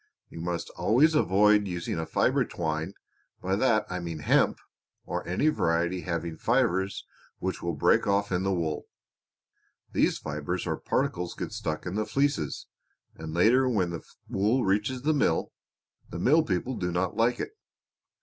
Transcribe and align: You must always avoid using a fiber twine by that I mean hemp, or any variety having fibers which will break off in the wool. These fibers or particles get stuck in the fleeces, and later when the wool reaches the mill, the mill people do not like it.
You 0.29 0.41
must 0.41 0.71
always 0.71 1.13
avoid 1.13 1.67
using 1.67 1.99
a 1.99 2.07
fiber 2.07 2.43
twine 2.43 2.95
by 3.39 3.55
that 3.57 3.85
I 3.87 3.99
mean 3.99 4.17
hemp, 4.21 4.57
or 5.05 5.23
any 5.27 5.49
variety 5.49 6.01
having 6.01 6.37
fibers 6.37 7.05
which 7.37 7.61
will 7.61 7.75
break 7.75 8.07
off 8.07 8.31
in 8.31 8.41
the 8.41 8.51
wool. 8.51 8.87
These 9.91 10.17
fibers 10.17 10.65
or 10.65 10.75
particles 10.77 11.35
get 11.35 11.51
stuck 11.51 11.85
in 11.85 11.93
the 11.93 12.07
fleeces, 12.07 12.65
and 13.13 13.31
later 13.35 13.69
when 13.69 13.91
the 13.91 14.01
wool 14.27 14.65
reaches 14.65 15.03
the 15.03 15.13
mill, 15.13 15.51
the 16.09 16.17
mill 16.17 16.41
people 16.41 16.77
do 16.77 16.91
not 16.91 17.15
like 17.15 17.39
it. 17.39 17.51